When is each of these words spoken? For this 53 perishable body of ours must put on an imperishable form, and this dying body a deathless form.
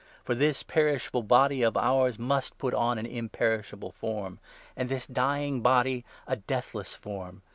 For 0.23 0.33
this 0.33 0.63
53 0.63 0.73
perishable 0.73 1.21
body 1.21 1.61
of 1.61 1.77
ours 1.77 2.17
must 2.17 2.57
put 2.57 2.73
on 2.73 2.97
an 2.97 3.05
imperishable 3.05 3.91
form, 3.91 4.39
and 4.75 4.89
this 4.89 5.05
dying 5.05 5.61
body 5.61 6.03
a 6.25 6.35
deathless 6.35 6.95
form. 6.95 7.43